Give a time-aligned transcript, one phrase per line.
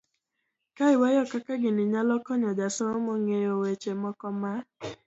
[0.77, 4.53] ka iweyo kaka gini nyalo konyo jasomo ng'eyo weche moko ma